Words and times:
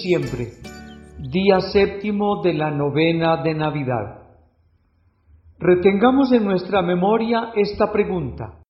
22 0.00 0.32
de 0.32 0.46
diciembre, 0.46 0.52
día 1.30 1.60
séptimo 1.60 2.42
de 2.42 2.54
la 2.54 2.70
novena 2.70 3.42
de 3.42 3.54
Navidad. 3.54 4.22
Retengamos 5.58 6.32
en 6.32 6.44
nuestra 6.44 6.80
memoria 6.82 7.52
esta 7.54 7.92
pregunta. 7.92 8.62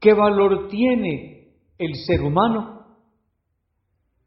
¿Qué 0.00 0.12
valor 0.14 0.68
tiene 0.68 1.54
el 1.78 1.94
ser 1.94 2.22
humano? 2.22 2.86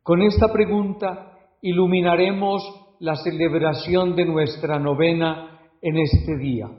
Con 0.04 0.22
esta 0.22 0.52
pregunta 0.52 1.34
iluminaremos 1.62 2.64
la 3.00 3.16
celebración 3.16 4.16
de 4.16 4.26
nuestra 4.26 4.80
novena 4.80 5.60
en 5.82 5.98
este 5.98 6.38
día. 6.38 6.70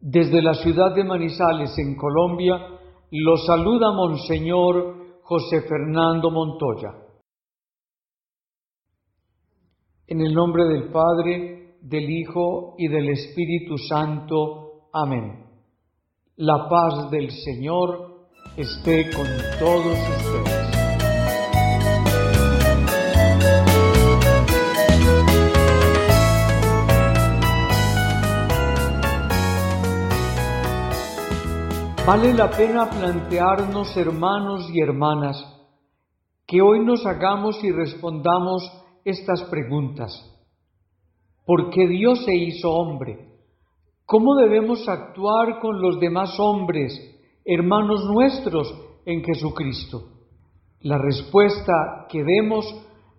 Desde 0.00 0.40
la 0.42 0.54
ciudad 0.54 0.94
de 0.94 1.04
Manizales, 1.04 1.76
en 1.78 1.96
Colombia, 1.96 2.56
lo 3.10 3.36
saluda 3.38 3.92
Monseñor 3.92 5.07
José 5.28 5.60
Fernando 5.68 6.30
Montoya. 6.30 6.88
En 10.06 10.22
el 10.22 10.32
nombre 10.32 10.64
del 10.64 10.90
Padre, 10.90 11.76
del 11.82 12.08
Hijo 12.08 12.74
y 12.78 12.88
del 12.88 13.10
Espíritu 13.10 13.76
Santo. 13.76 14.88
Amén. 14.90 15.44
La 16.36 16.66
paz 16.70 17.10
del 17.10 17.30
Señor 17.30 18.30
esté 18.56 19.10
con 19.10 19.26
todos 19.58 19.98
ustedes. 20.16 20.57
Vale 32.08 32.32
la 32.32 32.48
pena 32.48 32.88
plantearnos, 32.88 33.94
hermanos 33.94 34.70
y 34.72 34.80
hermanas, 34.80 35.36
que 36.46 36.62
hoy 36.62 36.82
nos 36.82 37.04
hagamos 37.04 37.62
y 37.62 37.70
respondamos 37.70 38.62
estas 39.04 39.42
preguntas. 39.50 40.10
¿Por 41.44 41.68
qué 41.68 41.86
Dios 41.86 42.24
se 42.24 42.34
hizo 42.34 42.72
hombre? 42.72 43.18
¿Cómo 44.06 44.36
debemos 44.36 44.88
actuar 44.88 45.60
con 45.60 45.82
los 45.82 46.00
demás 46.00 46.40
hombres, 46.40 46.98
hermanos 47.44 48.02
nuestros 48.06 48.74
en 49.04 49.22
Jesucristo? 49.22 50.04
La 50.80 50.96
respuesta 50.96 52.06
que 52.08 52.24
demos 52.24 52.64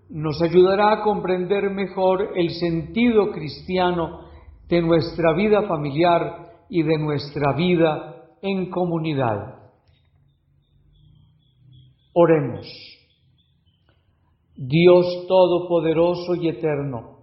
nos 0.09 0.41
ayudará 0.41 0.93
a 0.93 1.01
comprender 1.03 1.69
mejor 1.69 2.31
el 2.35 2.49
sentido 2.55 3.29
cristiano 3.29 4.21
de 4.67 4.81
nuestra 4.81 5.33
vida 5.33 5.67
familiar 5.67 6.65
y 6.69 6.81
de 6.81 6.97
nuestra 6.97 7.53
vida 7.53 8.15
en 8.41 8.69
comunidad. 8.69 9.55
Oremos. 12.13 12.67
Dios 14.55 15.25
Todopoderoso 15.27 16.35
y 16.35 16.49
Eterno, 16.49 17.19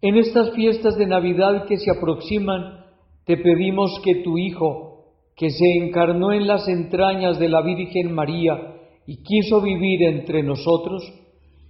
en 0.00 0.16
estas 0.16 0.54
fiestas 0.54 0.96
de 0.96 1.06
Navidad 1.06 1.66
que 1.66 1.76
se 1.76 1.90
aproximan, 1.90 2.86
te 3.26 3.36
pedimos 3.36 4.00
que 4.02 4.22
tu 4.22 4.38
Hijo, 4.38 5.04
que 5.36 5.50
se 5.50 5.72
encarnó 5.76 6.32
en 6.32 6.46
las 6.46 6.66
entrañas 6.68 7.38
de 7.38 7.50
la 7.50 7.60
Virgen 7.60 8.14
María 8.14 8.76
y 9.06 9.22
quiso 9.22 9.60
vivir 9.60 10.02
entre 10.04 10.42
nosotros, 10.42 11.02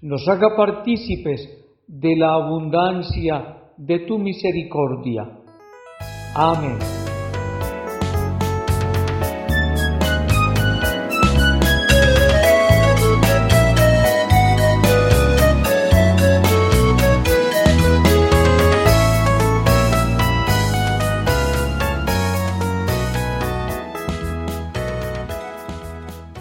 nos 0.00 0.28
haga 0.28 0.56
partícipes 0.56 1.40
de 1.88 2.16
la 2.16 2.34
abundancia 2.34 3.72
de 3.76 4.00
tu 4.00 4.18
misericordia. 4.18 5.40
Amén. 6.34 6.99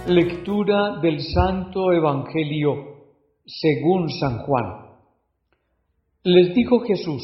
Lectura 0.09 1.00
del 1.03 1.22
Santo 1.22 1.94
Evangelio 1.94 2.74
según 3.46 4.09
San 4.09 4.40
Juan. 4.40 4.97
Les 6.24 6.56
dijo 6.56 6.80
Jesús, 6.80 7.22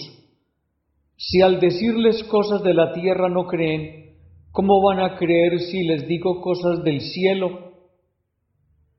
si 1.18 1.42
al 1.42 1.60
decirles 1.60 2.24
cosas 2.26 2.62
de 2.62 2.76
la 2.76 2.94
tierra 2.94 3.28
no 3.28 3.48
creen, 3.48 4.18
¿cómo 4.52 4.84
van 4.84 5.00
a 5.00 5.18
creer 5.18 5.60
si 5.62 5.84
les 5.84 6.08
digo 6.08 6.42
cosas 6.42 6.84
del 6.84 7.02
cielo? 7.02 7.72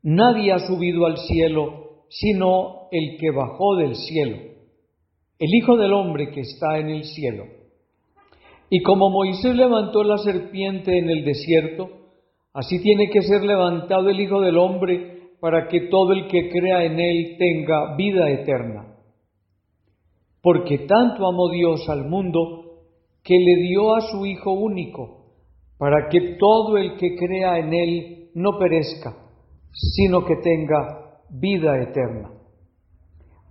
Nadie 0.03 0.51
ha 0.51 0.59
subido 0.59 1.07
al 1.07 1.19
cielo 1.19 2.07
sino 2.09 2.89
el 2.91 3.17
que 3.19 3.31
bajó 3.31 3.77
del 3.77 3.95
cielo, 3.95 4.37
el 5.39 5.55
Hijo 5.55 5.77
del 5.77 5.93
Hombre 5.93 6.33
que 6.33 6.41
está 6.41 6.81
en 6.81 6.89
el 6.89 7.05
cielo. 7.05 7.45
Y 8.69 8.83
como 8.83 9.11
Moisés 9.11 9.55
levantó 9.55 10.03
la 10.03 10.19
serpiente 10.19 10.99
en 10.99 11.09
el 11.09 11.25
desierto, 11.25 12.06
Así 12.57 12.81
tiene 12.81 13.11
que 13.11 13.21
ser 13.21 13.43
levantado 13.43 14.09
el 14.09 14.19
Hijo 14.19 14.41
del 14.41 14.57
Hombre 14.57 15.29
para 15.41 15.69
que 15.69 15.89
todo 15.91 16.15
el 16.15 16.27
que 16.27 16.49
crea 16.49 16.85
en 16.85 16.99
Él 16.99 17.37
tenga 17.39 17.95
vida 17.97 18.31
eterna. 18.31 18.97
Porque 20.41 20.79
tanto 20.89 21.27
amó 21.27 21.51
Dios 21.51 21.87
al 21.91 22.09
mundo 22.09 22.81
que 23.23 23.35
le 23.35 23.57
dio 23.57 23.95
a 23.95 24.01
su 24.01 24.25
Hijo 24.25 24.53
único, 24.53 25.35
para 25.77 26.09
que 26.09 26.39
todo 26.39 26.79
el 26.79 26.97
que 26.97 27.15
crea 27.17 27.59
en 27.59 27.75
Él 27.75 28.31
no 28.35 28.59
perezca, 28.59 29.15
sino 29.73 30.25
que 30.25 30.37
tenga 30.37 31.21
vida 31.29 31.79
eterna. 31.83 32.31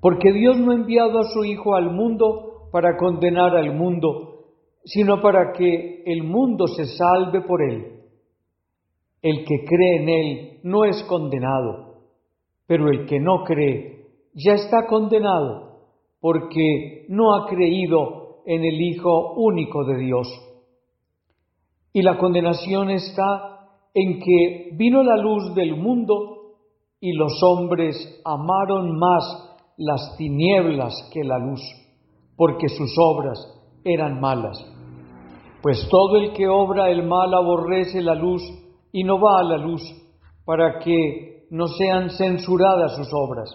Porque 0.01 0.33
Dios 0.33 0.57
no 0.57 0.71
ha 0.71 0.75
enviado 0.75 1.19
a 1.19 1.25
su 1.31 1.45
Hijo 1.45 1.75
al 1.75 1.91
mundo 1.91 2.69
para 2.71 2.97
condenar 2.97 3.55
al 3.55 3.75
mundo, 3.75 4.45
sino 4.83 5.21
para 5.21 5.51
que 5.51 6.01
el 6.07 6.23
mundo 6.23 6.65
se 6.65 6.85
salve 6.87 7.41
por 7.41 7.61
Él. 7.61 7.94
El 9.25 9.43
que 9.43 9.65
cree 9.65 10.03
en 10.03 10.07
Él 10.07 10.59
no 10.61 10.85
es 10.85 11.01
condenado, 11.05 11.95
pero 12.67 12.89
el 12.89 13.07
que 13.07 13.19
no 13.19 13.43
cree 13.43 14.05
ya 14.35 14.53
está 14.53 14.85
condenado 14.85 15.79
porque 16.21 17.07
no 17.09 17.33
ha 17.33 17.47
creído 17.47 18.43
en 18.45 18.63
el 18.63 18.79
Hijo 18.79 19.33
único 19.33 19.83
de 19.83 19.97
Dios. 19.97 20.27
Y 21.91 22.03
la 22.03 22.19
condenación 22.19 22.91
está 22.91 23.67
en 23.95 24.19
que 24.19 24.69
vino 24.73 25.01
la 25.01 25.17
luz 25.17 25.55
del 25.55 25.75
mundo 25.75 26.57
y 26.99 27.13
los 27.13 27.41
hombres 27.41 28.21
amaron 28.23 28.95
más 28.95 29.57
las 29.77 30.15
tinieblas 30.19 30.93
que 31.11 31.23
la 31.23 31.39
luz, 31.39 31.61
porque 32.37 32.69
sus 32.69 32.95
obras 32.99 33.39
eran 33.83 34.21
malas. 34.21 34.63
Pues 35.63 35.87
todo 35.89 36.17
el 36.17 36.31
que 36.33 36.47
obra 36.47 36.91
el 36.91 37.07
mal 37.07 37.33
aborrece 37.33 38.03
la 38.03 38.13
luz 38.13 38.43
y 38.95 39.03
no 39.03 39.19
va 39.19 39.41
a 39.41 39.43
la 39.43 39.57
luz 39.57 39.81
para 40.45 40.79
que 40.79 41.47
no 41.49 41.67
sean 41.67 42.11
censuradas 42.11 42.95
sus 42.95 43.09
obras. 43.11 43.49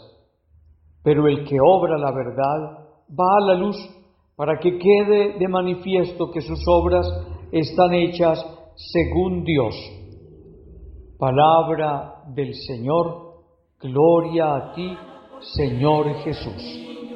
Pero 1.03 1.29
el 1.29 1.49
que 1.49 1.57
obra 1.59 1.97
la 1.97 2.13
verdad 2.13 2.87
va 3.09 3.39
a 3.39 3.47
la 3.47 3.55
luz 3.55 3.77
para 4.37 4.59
que 4.59 4.77
quede 4.77 5.39
de 5.39 5.49
manifiesto 5.49 6.31
que 6.31 6.43
sus 6.43 6.63
obras 6.69 7.07
están 7.53 7.95
hechas 7.95 8.45
según 8.93 9.43
Dios. 9.43 9.75
Palabra 11.19 12.23
del 12.35 12.53
Señor, 12.53 13.37
gloria 13.81 14.57
a 14.57 14.73
ti, 14.75 14.95
Señor 15.57 16.17
Jesús. 16.17 17.10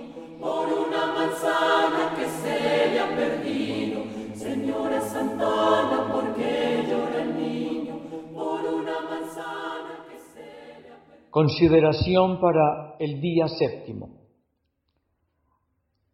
Consideración 11.35 12.39
para 12.39 12.95
el 13.01 13.21
día 13.21 13.49
séptimo. 13.49 14.21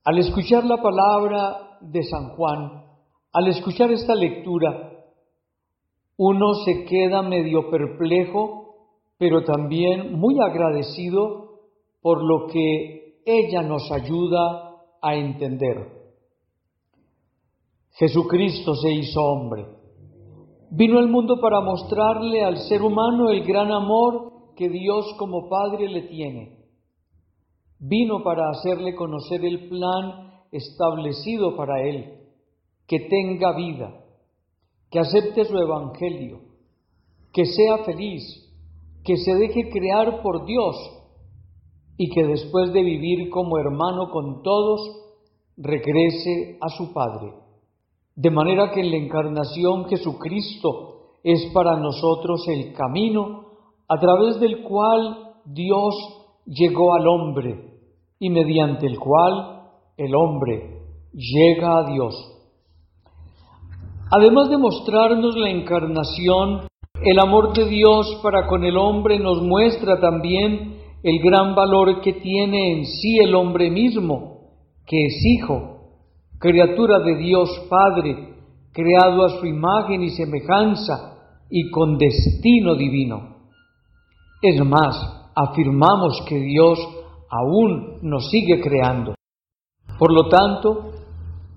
Al 0.02 0.17
escuchar 0.17 0.64
la 0.64 0.81
palabra 0.81 1.76
de 1.82 2.02
San 2.05 2.31
Juan, 2.31 2.84
al 3.31 3.49
escuchar 3.49 3.93
esta 3.93 4.14
lectura, 4.14 4.93
uno 6.17 6.55
se 6.64 6.87
queda 6.87 7.20
medio 7.20 7.69
perplejo, 7.69 8.76
pero 9.19 9.44
también 9.44 10.19
muy 10.19 10.40
agradecido 10.40 11.61
por 12.00 12.25
lo 12.25 12.46
que 12.46 13.20
ella 13.26 13.61
nos 13.61 13.93
ayuda 13.93 14.87
a 15.02 15.16
entender. 15.16 15.87
Jesucristo 17.90 18.75
se 18.75 18.90
hizo 18.90 19.23
hombre. 19.23 19.66
Vino 20.70 20.99
al 20.99 21.08
mundo 21.11 21.38
para 21.43 21.61
mostrarle 21.61 22.43
al 22.43 22.56
ser 22.56 22.81
humano 22.81 23.28
el 23.28 23.44
gran 23.44 23.70
amor 23.70 24.30
que 24.61 24.69
Dios 24.69 25.15
como 25.17 25.49
Padre 25.49 25.89
le 25.89 26.03
tiene. 26.03 26.59
Vino 27.79 28.23
para 28.23 28.51
hacerle 28.51 28.95
conocer 28.95 29.43
el 29.43 29.71
plan 29.71 30.45
establecido 30.53 31.57
para 31.57 31.83
él, 31.83 32.19
que 32.87 33.01
tenga 33.09 33.57
vida, 33.57 34.05
que 34.91 34.99
acepte 34.99 35.47
su 35.47 35.57
evangelio, 35.57 36.41
que 37.33 37.47
sea 37.47 37.85
feliz, 37.85 38.23
que 39.03 39.17
se 39.17 39.35
deje 39.35 39.71
crear 39.71 40.21
por 40.21 40.45
Dios 40.45 40.77
y 41.97 42.11
que 42.11 42.27
después 42.27 42.71
de 42.75 42.83
vivir 42.83 43.31
como 43.31 43.57
hermano 43.57 44.11
con 44.11 44.43
todos, 44.43 44.95
regrese 45.57 46.59
a 46.61 46.69
su 46.69 46.93
Padre. 46.93 47.33
De 48.15 48.29
manera 48.29 48.73
que 48.73 48.81
en 48.81 48.91
la 48.91 48.99
encarnación 48.99 49.87
Jesucristo 49.87 51.17
es 51.25 51.51
para 51.55 51.77
nosotros 51.77 52.47
el 52.47 52.75
camino 52.75 53.50
a 53.90 53.98
través 53.98 54.38
del 54.38 54.62
cual 54.62 55.32
Dios 55.44 55.96
llegó 56.46 56.94
al 56.94 57.08
hombre 57.08 57.81
y 58.20 58.31
mediante 58.31 58.87
el 58.87 59.00
cual 59.00 59.62
el 59.96 60.14
hombre 60.14 60.78
llega 61.12 61.78
a 61.78 61.90
Dios. 61.90 62.14
Además 64.12 64.48
de 64.48 64.58
mostrarnos 64.58 65.37
la 65.37 65.50
encarnación, 65.50 66.69
el 67.02 67.19
amor 67.19 67.52
de 67.52 67.64
Dios 67.69 68.20
para 68.22 68.46
con 68.46 68.62
el 68.62 68.76
hombre 68.76 69.19
nos 69.19 69.42
muestra 69.42 69.98
también 69.98 70.76
el 71.02 71.19
gran 71.20 71.56
valor 71.56 72.00
que 72.00 72.12
tiene 72.12 72.78
en 72.78 72.87
sí 72.87 73.19
el 73.19 73.34
hombre 73.34 73.70
mismo, 73.70 74.52
que 74.87 75.06
es 75.06 75.20
hijo, 75.34 75.96
criatura 76.38 77.00
de 77.00 77.16
Dios 77.16 77.66
Padre, 77.69 78.34
creado 78.72 79.25
a 79.25 79.40
su 79.40 79.46
imagen 79.46 80.04
y 80.04 80.10
semejanza 80.10 81.19
y 81.50 81.70
con 81.70 81.98
destino 81.98 82.76
divino. 82.76 83.39
Es 84.42 84.64
más, 84.64 85.31
afirmamos 85.34 86.25
que 86.26 86.37
Dios 86.37 86.78
aún 87.31 87.98
nos 88.02 88.31
sigue 88.31 88.60
creando. 88.60 89.14
Por 89.98 90.12
lo 90.12 90.28
tanto, 90.28 90.92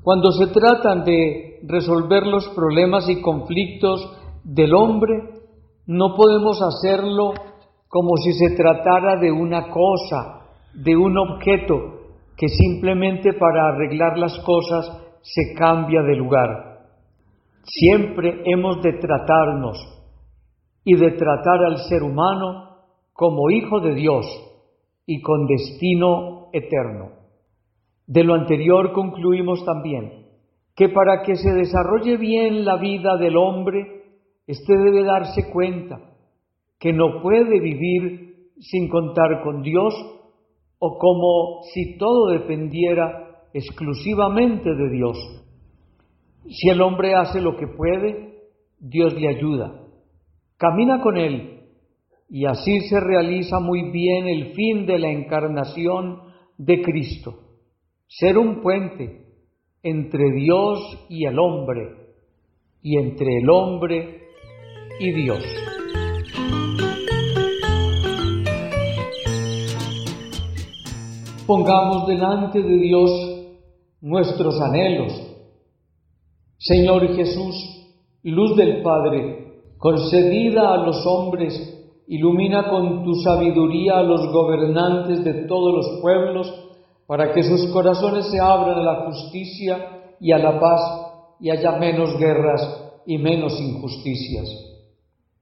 cuando 0.02 0.32
se 0.32 0.48
tratan 0.48 1.06
de 1.06 1.60
resolver 1.64 2.28
los 2.28 2.50
problemas 2.50 3.08
y 3.08 3.22
conflictos 3.22 4.18
del 4.44 4.74
hombre, 4.74 5.14
no 5.86 6.14
podemos 6.16 6.62
hacerlo 6.62 7.34
como 7.88 8.18
si 8.18 8.34
se 8.34 8.56
tratara 8.56 9.18
de 9.20 9.32
una 9.32 9.70
cosa, 9.70 10.42
de 10.74 10.98
un 10.98 11.18
objeto 11.18 11.76
que 12.36 12.50
simplemente 12.50 13.34
para 13.34 13.70
arreglar 13.70 14.18
las 14.18 14.38
cosas 14.40 14.92
se 15.22 15.54
cambia 15.58 16.02
de 16.02 16.16
lugar. 16.18 16.50
Siempre 17.64 18.42
hemos 18.46 18.82
de 18.82 18.94
tratarnos 18.94 19.78
y 20.84 20.96
de 20.96 21.12
tratar 21.12 21.64
al 21.64 21.78
ser 21.88 22.04
humano 22.04 22.73
como 23.14 23.52
hijo 23.52 23.80
de 23.80 23.94
Dios 23.94 24.26
y 25.06 25.22
con 25.22 25.46
destino 25.48 26.48
eterno. 26.52 27.12
De 28.08 28.24
lo 28.24 28.34
anterior 28.34 28.92
concluimos 28.92 29.64
también 29.66 30.24
que 30.76 30.90
para 30.90 31.22
que 31.24 31.36
se 31.36 31.52
desarrolle 31.54 32.18
bien 32.18 32.66
la 32.66 32.78
vida 32.78 33.18
del 33.18 33.38
hombre, 33.38 34.04
éste 34.48 34.76
debe 34.76 35.04
darse 35.04 35.50
cuenta 35.52 36.00
que 36.80 36.92
no 36.92 37.22
puede 37.22 37.60
vivir 37.60 38.50
sin 38.60 38.90
contar 38.90 39.44
con 39.44 39.62
Dios 39.62 39.94
o 40.80 40.98
como 40.98 41.62
si 41.74 41.98
todo 41.98 42.30
dependiera 42.32 43.46
exclusivamente 43.54 44.74
de 44.74 44.90
Dios. 44.90 45.18
Si 46.50 46.70
el 46.70 46.82
hombre 46.82 47.16
hace 47.16 47.40
lo 47.40 47.56
que 47.56 47.68
puede, 47.68 48.42
Dios 48.80 49.14
le 49.14 49.30
ayuda. 49.30 49.80
Camina 50.58 51.02
con 51.02 51.18
él 51.18 51.53
y 52.34 52.48
así 52.48 52.82
se 52.90 53.00
realiza 53.00 53.60
muy 53.60 53.92
bien 53.92 54.28
el 54.28 54.54
fin 54.54 54.88
de 54.88 54.98
la 54.98 55.12
encarnación 55.12 56.20
de 56.58 56.82
Cristo, 56.82 57.36
ser 58.08 58.40
un 58.40 58.60
puente 58.60 59.28
entre 59.84 60.32
Dios 60.32 60.80
y 61.10 61.28
el 61.28 61.38
hombre 61.38 61.96
y 62.82 62.98
entre 62.98 63.38
el 63.38 63.48
hombre 63.52 64.24
y 65.00 65.12
Dios. 65.12 65.44
Pongamos 71.46 72.08
delante 72.08 72.64
de 72.64 72.78
Dios 72.80 73.12
nuestros 74.02 74.60
anhelos. 74.60 75.14
Señor 76.58 77.16
Jesús, 77.16 77.54
luz 78.24 78.58
del 78.58 78.82
Padre, 78.82 79.62
concedida 79.78 80.74
a 80.74 80.78
los 80.78 81.06
hombres, 81.06 81.73
ilumina 82.08 82.70
con 82.70 83.04
tu 83.04 83.16
sabiduría 83.16 84.00
a 84.00 84.04
los 84.04 84.32
gobernantes 84.32 85.24
de 85.24 85.46
todos 85.46 85.74
los 85.74 86.02
pueblos, 86.02 86.54
para 87.08 87.34
que 87.34 87.44
sus 87.44 87.72
corazones 87.72 88.28
se 88.32 88.40
abran 88.40 88.80
a 88.80 88.84
la 88.84 89.06
justicia 89.06 90.16
y 90.20 90.32
a 90.32 90.38
la 90.38 90.60
paz, 90.60 90.82
y 91.40 91.50
haya 91.50 91.74
menos 91.74 92.18
guerras 92.18 93.02
y 93.06 93.18
menos 93.18 93.60
injusticias. 93.60 94.48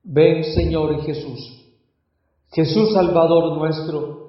Ven, 0.03 0.43
Señor 0.43 1.01
Jesús. 1.03 1.61
Jesús 2.51 2.93
Salvador 2.93 3.57
nuestro, 3.57 4.21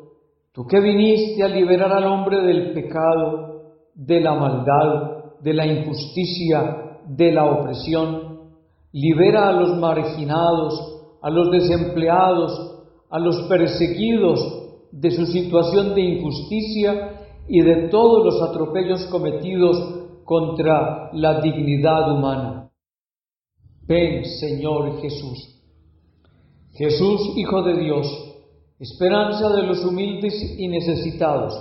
Tú 0.52 0.66
que 0.66 0.80
viniste 0.80 1.42
a 1.42 1.48
liberar 1.48 1.90
al 1.92 2.04
hombre 2.04 2.42
del 2.42 2.74
pecado, 2.74 3.62
de 3.94 4.20
la 4.20 4.34
maldad, 4.34 5.40
de 5.40 5.54
la 5.54 5.66
injusticia, 5.66 6.98
de 7.06 7.32
la 7.32 7.46
opresión, 7.46 8.50
libera 8.92 9.48
a 9.48 9.52
los 9.52 9.78
marginados, 9.78 10.91
a 11.22 11.30
los 11.30 11.50
desempleados, 11.50 12.84
a 13.08 13.18
los 13.18 13.42
perseguidos 13.48 14.62
de 14.90 15.10
su 15.10 15.26
situación 15.26 15.94
de 15.94 16.00
injusticia 16.02 17.26
y 17.48 17.62
de 17.62 17.88
todos 17.88 18.24
los 18.24 18.42
atropellos 18.42 19.06
cometidos 19.06 20.00
contra 20.24 21.10
la 21.12 21.40
dignidad 21.40 22.12
humana. 22.12 22.70
Ven, 23.86 24.24
Señor 24.24 25.00
Jesús. 25.00 25.60
Jesús, 26.74 27.36
Hijo 27.36 27.62
de 27.62 27.76
Dios, 27.78 28.06
esperanza 28.78 29.50
de 29.50 29.62
los 29.62 29.84
humildes 29.84 30.34
y 30.58 30.68
necesitados, 30.68 31.54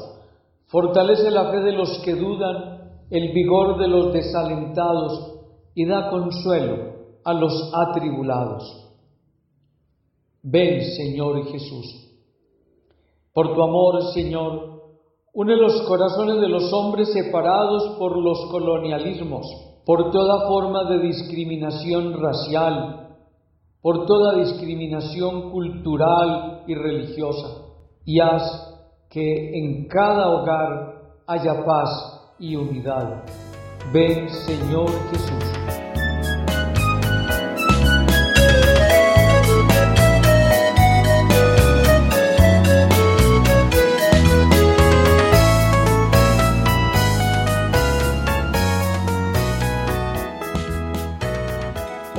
fortalece 0.68 1.30
la 1.32 1.52
fe 1.52 1.60
de 1.60 1.74
los 1.74 2.00
que 2.00 2.16
dudan, 2.16 3.04
el 3.10 3.34
vigor 3.34 3.78
de 3.78 3.88
los 3.88 4.14
desalentados 4.14 5.40
y 5.76 5.86
da 5.86 6.10
consuelo 6.10 6.92
a 7.26 7.34
los 7.34 7.72
atribulados. 7.76 8.91
Ven, 10.44 10.82
Señor 10.96 11.46
Jesús. 11.46 12.08
Por 13.34 13.54
tu 13.54 13.62
amor, 13.62 14.02
Señor, 14.14 14.82
une 15.34 15.56
los 15.56 15.84
corazones 15.84 16.42
de 16.42 16.50
los 16.50 16.74
hombres 16.74 17.14
separados 17.14 17.98
por 17.98 18.18
los 18.18 18.48
colonialismos, 18.52 19.46
por 19.86 20.12
toda 20.12 20.48
forma 20.48 20.90
de 20.90 21.00
discriminación 21.00 22.20
racial, 22.20 23.18
por 23.82 24.06
toda 24.06 24.36
discriminación 24.36 25.52
cultural 25.52 26.64
y 26.68 26.76
religiosa, 26.76 27.66
y 28.04 28.20
haz 28.20 28.68
que 29.10 29.58
en 29.58 29.88
cada 29.88 30.30
hogar 30.30 31.14
haya 31.28 31.64
paz 31.66 32.34
y 32.40 32.56
unidad. 32.56 33.24
Ven, 33.94 34.28
Señor 34.30 34.90
Jesús. 35.12 35.81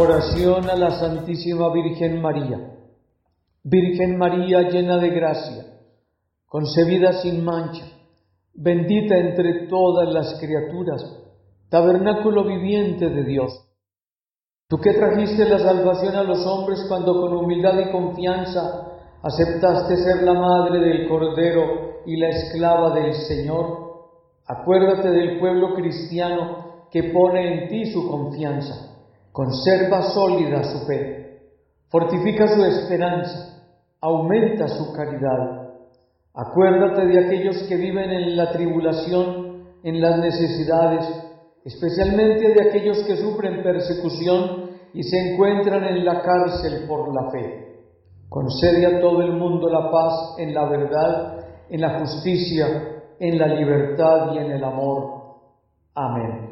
Oración 0.02 0.68
a 0.68 0.75
la 0.75 0.90
Santísima 0.99 1.73
Virgen 1.73 2.21
María. 2.21 2.59
Virgen 3.62 4.18
María 4.18 4.62
llena 4.62 4.99
de 4.99 5.11
gracia, 5.11 5.64
concebida 6.44 7.12
sin 7.23 7.44
mancha, 7.44 7.85
bendita 8.52 9.16
entre 9.16 9.68
todas 9.68 10.12
las 10.12 10.40
criaturas, 10.40 11.00
tabernáculo 11.68 12.42
viviente 12.44 13.11
de 13.11 13.23
Dios. 13.23 13.52
Tú 14.68 14.78
que 14.78 14.92
trajiste 14.92 15.49
la 15.49 15.61
salvación 15.61 16.16
a 16.16 16.25
los 16.25 16.44
hombres 16.49 16.85
cuando 16.88 17.21
con 17.21 17.35
humildad 17.35 17.78
y 17.78 17.92
confianza 17.92 18.88
aceptaste 19.23 19.99
ser 19.99 20.25
la 20.25 20.35
madre 20.35 20.80
del 20.80 21.09
Cordero 21.09 22.02
y 22.06 22.16
la 22.16 22.28
esclava 22.28 22.92
del 22.92 23.14
Señor, 23.14 23.78
acuérdate 24.49 25.11
del 25.11 25.38
pueblo 25.38 25.76
cristiano 25.76 26.88
que 26.90 27.04
pone 27.04 27.62
en 27.62 27.68
ti 27.68 27.87
su 27.92 28.11
confianza 28.11 28.91
Conserva 29.32 30.02
sólida 30.12 30.62
su 30.62 30.86
fe, 30.86 31.40
fortifica 31.88 32.48
su 32.48 32.62
esperanza, 32.64 33.62
aumenta 33.98 34.68
su 34.68 34.92
caridad. 34.92 35.70
Acuérdate 36.34 37.06
de 37.06 37.26
aquellos 37.26 37.62
que 37.62 37.76
viven 37.76 38.10
en 38.10 38.36
la 38.36 38.52
tribulación, 38.52 39.64
en 39.84 40.02
las 40.02 40.18
necesidades, 40.18 41.08
especialmente 41.64 42.52
de 42.52 42.68
aquellos 42.68 43.02
que 43.04 43.16
sufren 43.16 43.62
persecución 43.62 44.70
y 44.92 45.02
se 45.02 45.32
encuentran 45.32 45.84
en 45.84 46.04
la 46.04 46.20
cárcel 46.20 46.86
por 46.86 47.14
la 47.14 47.30
fe. 47.30 47.62
Concede 48.28 48.84
a 48.84 49.00
todo 49.00 49.22
el 49.22 49.32
mundo 49.32 49.70
la 49.70 49.90
paz 49.90 50.34
en 50.38 50.52
la 50.52 50.68
verdad, 50.68 51.46
en 51.70 51.80
la 51.80 52.00
justicia, 52.00 52.66
en 53.18 53.38
la 53.38 53.46
libertad 53.46 54.34
y 54.34 54.38
en 54.38 54.50
el 54.52 54.64
amor. 54.64 55.22
Amén. 55.94 56.51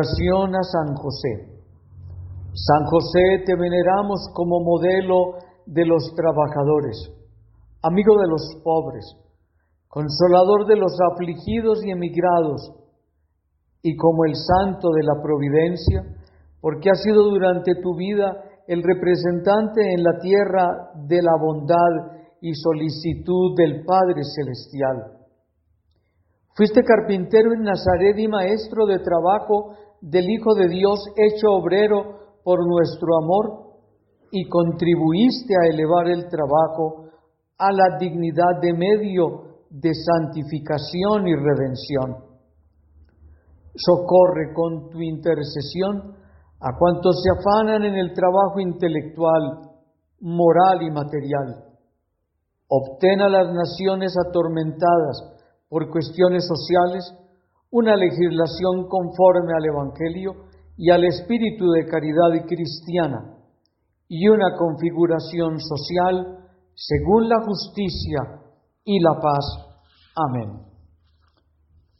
A 0.00 0.62
San 0.62 0.94
José. 0.94 1.60
San 2.54 2.84
José, 2.86 3.44
te 3.44 3.54
veneramos 3.54 4.30
como 4.32 4.60
modelo 4.60 5.34
de 5.66 5.84
los 5.84 6.14
trabajadores, 6.16 6.96
amigo 7.82 8.16
de 8.18 8.26
los 8.26 8.62
pobres, 8.64 9.04
consolador 9.88 10.66
de 10.66 10.76
los 10.76 10.96
afligidos 11.12 11.84
y 11.84 11.90
emigrados, 11.90 12.72
y 13.82 13.94
como 13.96 14.24
el 14.24 14.36
santo 14.36 14.88
de 14.90 15.02
la 15.02 15.20
providencia, 15.22 16.02
porque 16.62 16.88
has 16.88 17.02
sido 17.02 17.22
durante 17.24 17.74
tu 17.82 17.94
vida 17.94 18.42
el 18.68 18.82
representante 18.82 19.92
en 19.92 20.02
la 20.02 20.18
tierra 20.18 20.92
de 20.94 21.20
la 21.20 21.36
bondad 21.38 22.16
y 22.40 22.54
solicitud 22.54 23.54
del 23.54 23.84
Padre 23.84 24.22
Celestial. 24.24 25.20
Fuiste 26.54 26.82
carpintero 26.82 27.52
en 27.52 27.62
Nazaret 27.62 28.18
y 28.18 28.28
maestro 28.28 28.86
de 28.86 28.98
trabajo 28.98 29.76
del 30.00 30.30
Hijo 30.30 30.54
de 30.54 30.68
Dios 30.68 30.98
hecho 31.16 31.48
obrero 31.50 32.20
por 32.42 32.66
nuestro 32.66 33.18
amor 33.22 33.70
y 34.32 34.48
contribuiste 34.48 35.54
a 35.54 35.68
elevar 35.68 36.08
el 36.08 36.28
trabajo 36.28 37.10
a 37.58 37.72
la 37.72 37.98
dignidad 37.98 38.60
de 38.62 38.72
medio 38.72 39.50
de 39.70 39.90
santificación 39.94 41.28
y 41.28 41.34
redención. 41.34 42.30
Socorre 43.74 44.52
con 44.54 44.90
tu 44.90 45.00
intercesión 45.00 46.16
a 46.60 46.76
cuantos 46.78 47.22
se 47.22 47.30
afanan 47.30 47.84
en 47.84 47.94
el 47.94 48.12
trabajo 48.12 48.60
intelectual, 48.60 49.70
moral 50.20 50.82
y 50.82 50.90
material. 50.90 51.64
Obtén 52.68 53.20
a 53.20 53.28
las 53.28 53.52
naciones 53.52 54.14
atormentadas 54.28 55.40
por 55.68 55.90
cuestiones 55.90 56.46
sociales 56.46 57.14
una 57.70 57.96
legislación 57.96 58.88
conforme 58.88 59.52
al 59.56 59.64
Evangelio 59.64 60.32
y 60.76 60.90
al 60.90 61.04
espíritu 61.04 61.70
de 61.70 61.86
caridad 61.86 62.46
cristiana 62.46 63.36
y 64.08 64.28
una 64.28 64.56
configuración 64.56 65.58
social 65.60 66.38
según 66.74 67.28
la 67.28 67.44
justicia 67.44 68.40
y 68.84 68.98
la 69.00 69.14
paz. 69.20 69.44
Amén. 70.16 70.70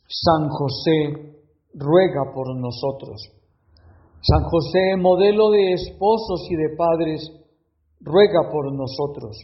San 0.09 0.49
José 0.49 1.37
ruega 1.75 2.33
por 2.35 2.57
nosotros. 2.57 3.21
San 4.23 4.43
José, 4.43 4.97
modelo 4.99 5.51
de 5.51 5.73
esposos 5.73 6.47
y 6.51 6.57
de 6.57 6.77
padres, 6.77 7.31
ruega 8.01 8.51
por 8.51 8.73
nosotros. 8.75 9.37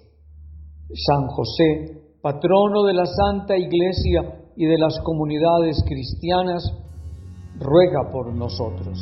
San 0.93 1.29
José, 1.29 2.03
patrono 2.21 2.85
de 2.85 2.95
la 2.95 3.07
Santa 3.07 3.57
Iglesia 3.57 4.36
y 4.57 4.67
de 4.67 4.79
las 4.79 4.99
comunidades 5.01 5.83
cristianas, 5.87 6.63
ruega 7.59 8.11
por 8.11 8.35
nosotros. 8.35 8.99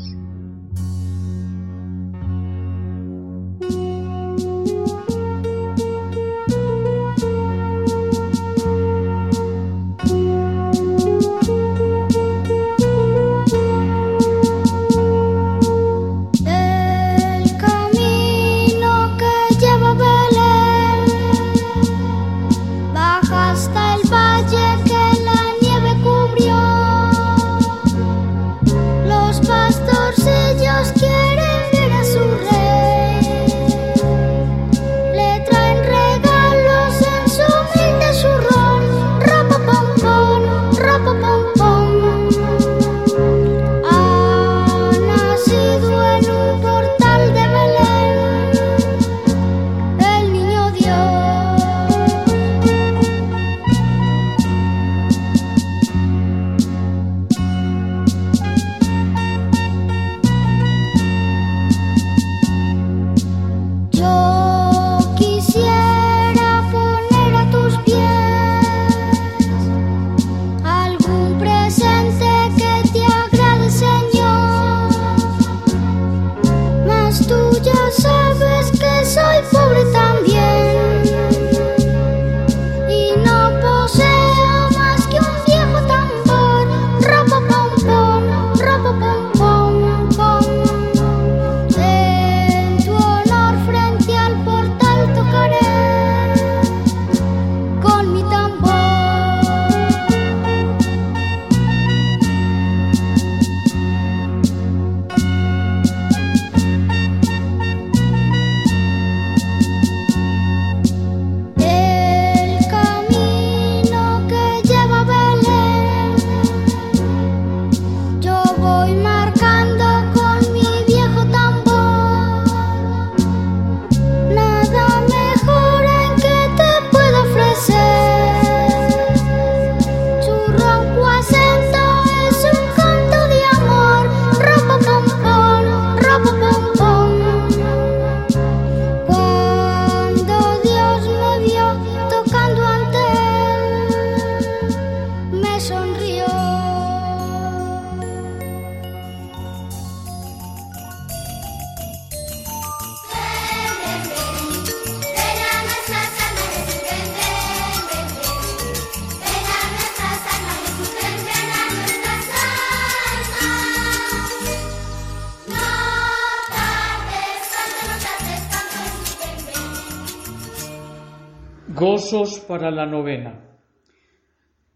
Para 172.54 172.70
la 172.70 172.86
novena. 172.86 173.58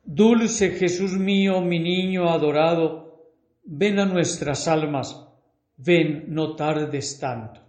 Dulce 0.03 0.71
Jesús 0.71 1.13
mío, 1.13 1.61
mi 1.61 1.79
niño 1.79 2.29
adorado, 2.29 3.31
ven 3.63 4.01
a 4.01 4.05
nuestras 4.05 4.67
almas, 4.67 5.29
ven, 5.77 6.25
no 6.27 6.57
tardes 6.57 7.21
tanto. 7.21 7.61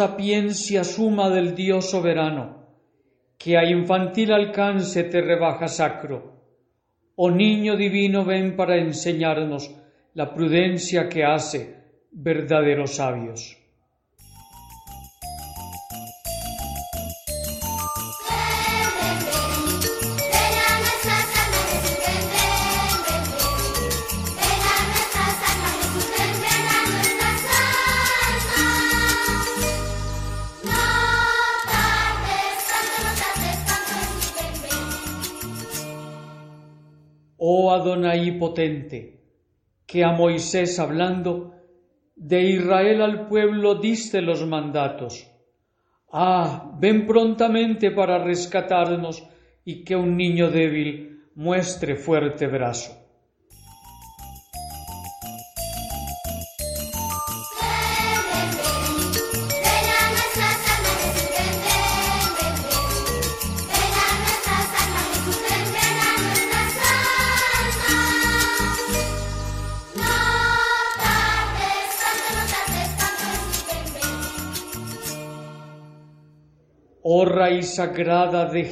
Sapiencia 0.00 0.82
suma 0.82 1.28
del 1.28 1.54
Dios 1.54 1.90
soberano, 1.90 2.44
que 3.36 3.58
a 3.58 3.64
infantil 3.68 4.32
alcance 4.32 5.04
te 5.04 5.20
rebaja 5.20 5.68
sacro. 5.68 6.16
Oh 7.16 7.30
niño 7.30 7.76
divino, 7.76 8.24
ven 8.24 8.56
para 8.56 8.78
enseñarnos 8.78 9.70
la 10.14 10.32
prudencia 10.32 11.06
que 11.10 11.22
hace 11.22 11.76
verdaderos 12.12 12.94
sabios. 12.94 13.59
Adonai 37.80 38.38
potente, 38.38 38.98
que 39.86 40.04
a 40.04 40.12
Moisés 40.12 40.78
hablando, 40.78 41.54
de 42.14 42.42
Israel 42.42 43.00
al 43.00 43.26
pueblo 43.26 43.76
diste 43.76 44.20
los 44.20 44.46
mandatos. 44.46 45.26
Ah, 46.12 46.76
ven 46.78 47.06
prontamente 47.06 47.90
para 47.90 48.22
rescatarnos 48.22 49.24
y 49.64 49.84
que 49.84 49.96
un 49.96 50.16
niño 50.16 50.50
débil 50.50 51.22
muestre 51.34 51.96
fuerte 51.96 52.46
brazo. 52.46 52.99
Oh 77.12 77.24
raíz 77.24 77.74
sagrada 77.74 78.44
de 78.44 78.62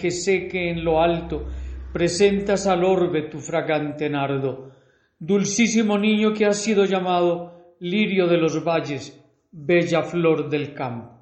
que 0.48 0.70
en 0.70 0.85
lo 0.85 1.03
alto, 1.03 1.46
presentas 1.92 2.68
al 2.68 2.85
orbe 2.85 3.22
tu 3.22 3.40
fragante 3.40 4.09
nardo, 4.09 4.70
dulcísimo 5.18 5.98
niño 5.98 6.33
que 6.33 6.46
has 6.46 6.59
sido 6.59 6.85
llamado 6.85 7.74
lirio 7.81 8.29
de 8.29 8.37
los 8.37 8.62
valles, 8.62 9.20
bella 9.51 10.05
flor 10.05 10.48
del 10.48 10.72
campo. 10.72 11.17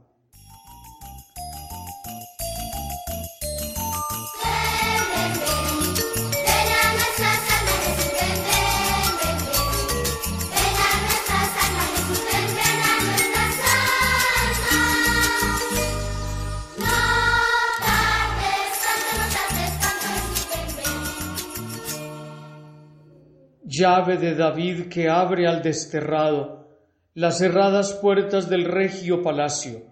Llave 23.77 24.17
de 24.17 24.35
David 24.35 24.89
que 24.89 25.09
abre 25.09 25.47
al 25.47 25.63
desterrado 25.63 26.69
las 27.15 27.39
cerradas 27.39 27.95
puertas 27.95 28.49
del 28.49 28.65
regio 28.65 29.23
palacio. 29.23 29.83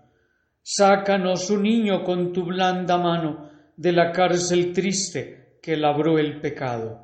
Sácanos 0.63 1.51
un 1.51 1.63
niño 1.63 2.05
con 2.05 2.33
tu 2.33 2.45
blanda 2.45 2.97
mano 2.99 3.51
de 3.77 3.93
la 3.93 4.13
cárcel 4.13 4.73
triste 4.73 5.59
que 5.63 5.77
labró 5.77 6.19
el 6.19 6.41
pecado. 6.41 7.04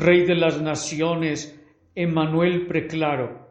Rey 0.00 0.24
de 0.24 0.34
las 0.34 0.62
naciones, 0.62 1.60
Emmanuel 1.94 2.66
preclaro, 2.66 3.46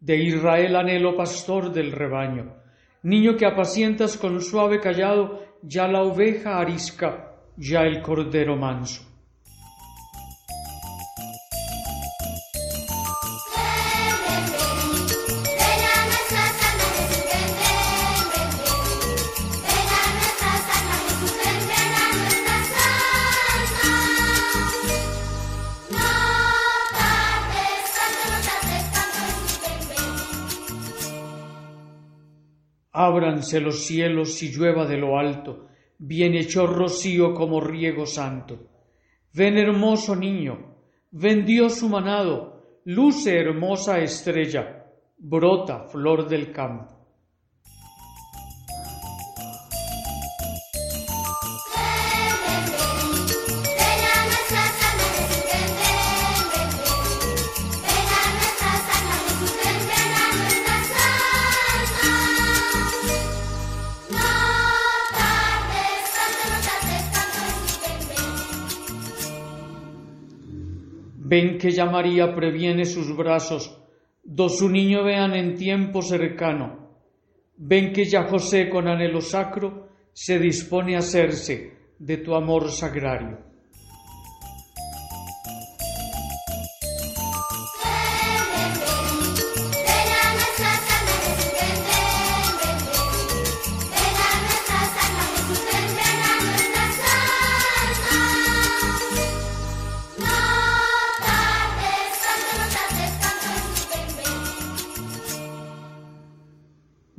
de 0.00 0.16
Israel 0.16 0.74
anhelo 0.74 1.14
pastor 1.14 1.70
del 1.70 1.92
rebaño, 1.92 2.54
niño 3.02 3.36
que 3.36 3.44
apacientas 3.44 4.16
con 4.16 4.40
suave 4.40 4.80
callado, 4.80 5.44
ya 5.60 5.86
la 5.86 6.02
oveja 6.02 6.58
arisca, 6.58 7.34
ya 7.58 7.82
el 7.82 8.00
cordero 8.00 8.56
manso. 8.56 9.02
Ábranse 32.96 33.60
los 33.60 33.84
cielos 33.84 34.42
y 34.42 34.50
llueva 34.50 34.86
de 34.86 34.96
lo 34.96 35.18
alto, 35.18 35.68
bien 35.98 36.34
hecho 36.34 36.66
rocío 36.66 37.34
como 37.34 37.60
riego 37.60 38.06
santo. 38.06 38.70
Ven 39.34 39.58
hermoso 39.58 40.16
niño, 40.16 40.76
ven 41.10 41.44
Dios 41.44 41.82
humanado, 41.82 42.80
luce 42.84 43.38
hermosa 43.38 43.98
estrella, 43.98 44.86
brota 45.18 45.84
flor 45.84 46.26
del 46.26 46.52
campo. 46.52 46.95
Ven 71.28 71.58
que 71.58 71.70
ya 71.72 71.86
María 71.86 72.36
previene 72.36 72.84
sus 72.84 73.08
brazos, 73.16 73.82
do 74.22 74.48
su 74.48 74.68
niño 74.68 75.02
vean 75.02 75.34
en 75.34 75.56
tiempo 75.56 76.00
cercano. 76.00 76.66
Ven 77.56 77.92
que 77.92 78.04
ya 78.04 78.22
José 78.30 78.68
con 78.68 78.86
anhelo 78.86 79.20
sacro 79.20 79.88
se 80.12 80.38
dispone 80.38 80.94
a 80.94 81.00
hacerse 81.00 81.54
de 81.98 82.16
tu 82.18 82.36
amor 82.36 82.70
sagrario. 82.70 83.45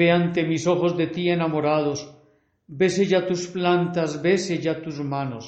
Ve 0.00 0.10
ante 0.10 0.44
mis 0.44 0.66
ojos 0.66 0.96
de 0.96 1.08
ti 1.08 1.28
enamorados, 1.28 1.98
bese 2.66 3.04
ya 3.04 3.26
tus 3.26 3.48
plantas, 3.48 4.22
bese 4.22 4.56
ya 4.58 4.80
tus 4.80 4.98
manos. 5.00 5.44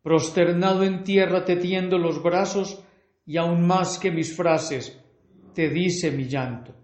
Prosternado 0.00 0.84
en 0.84 1.02
tierra 1.02 1.44
te 1.44 1.56
tiendo 1.56 1.98
los 1.98 2.22
brazos 2.22 2.84
y 3.26 3.36
aún 3.36 3.66
más 3.66 3.98
que 3.98 4.12
mis 4.12 4.36
frases, 4.36 4.96
te 5.54 5.70
dice 5.70 6.12
mi 6.12 6.28
llanto. 6.28 6.83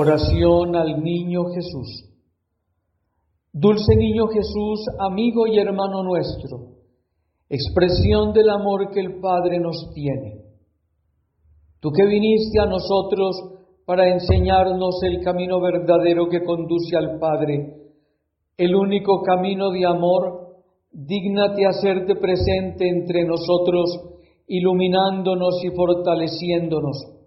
Oración 0.00 0.76
al 0.76 1.02
Niño 1.02 1.46
Jesús. 1.52 2.04
Dulce 3.52 3.96
Niño 3.96 4.28
Jesús, 4.28 4.86
amigo 5.00 5.48
y 5.48 5.58
hermano 5.58 6.04
nuestro, 6.04 6.76
expresión 7.48 8.32
del 8.32 8.48
amor 8.48 8.90
que 8.92 9.00
el 9.00 9.18
Padre 9.18 9.58
nos 9.58 9.90
tiene. 9.92 10.44
Tú 11.80 11.90
que 11.90 12.06
viniste 12.06 12.60
a 12.60 12.66
nosotros 12.66 13.42
para 13.86 14.08
enseñarnos 14.08 15.02
el 15.02 15.20
camino 15.24 15.60
verdadero 15.60 16.28
que 16.28 16.44
conduce 16.44 16.96
al 16.96 17.18
Padre, 17.18 17.56
el 18.56 18.76
único 18.76 19.22
camino 19.22 19.72
de 19.72 19.84
amor, 19.84 20.62
dígnate 20.92 21.66
hacerte 21.66 22.14
presente 22.14 22.88
entre 22.88 23.24
nosotros, 23.24 23.90
iluminándonos 24.46 25.60
y 25.64 25.70
fortaleciéndonos 25.74 27.17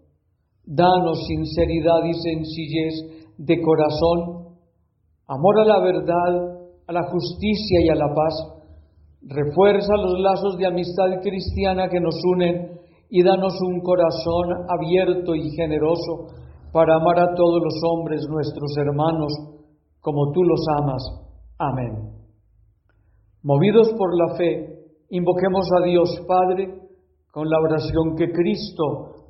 Danos 0.65 1.26
sinceridad 1.28 2.04
y 2.06 2.13
sencillez 2.13 2.93
de 3.38 3.62
corazón, 3.62 4.56
amor 5.28 5.60
a 5.60 5.65
la 5.65 5.80
verdad, 5.80 6.62
a 6.88 6.93
la 6.93 7.04
justicia 7.10 7.80
y 7.84 7.89
a 7.89 7.95
la 7.95 8.13
paz. 8.13 8.34
Refuerza 9.24 9.95
los 9.97 10.19
lazos 10.19 10.58
de 10.58 10.67
amistad 10.67 11.21
cristiana 11.21 11.89
que 11.89 12.00
nos 12.00 12.15
unen 12.36 12.80
y 13.10 13.24
danos 13.24 13.54
un 13.62 13.82
corazón 13.82 14.65
abierto 14.69 15.36
y 15.36 15.50
generoso 15.52 16.28
para 16.71 16.95
amar 16.95 17.19
a 17.19 17.36
todos 17.36 17.62
los 17.62 17.74
hombres, 17.91 18.21
nuestros 18.30 18.76
hermanos, 18.78 19.34
como 20.00 20.32
tú 20.32 20.43
los 20.43 20.62
amas. 20.80 21.04
Amén. 21.58 22.21
Movidos 23.43 23.91
por 23.97 24.15
la 24.17 24.36
fe, 24.36 24.82
invoquemos 25.10 25.67
a 25.78 25.86
Dios 25.86 26.10
Padre 26.28 26.82
con 27.32 27.50
la 27.50 27.60
oración 27.60 28.15
que 28.15 28.32
Cristo 28.32 29.20